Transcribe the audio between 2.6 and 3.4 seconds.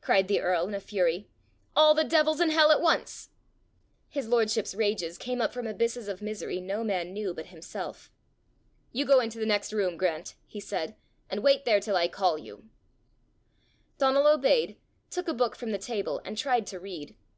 at once!"